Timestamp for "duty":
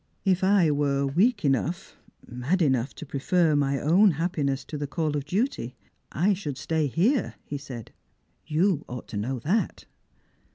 5.25-5.75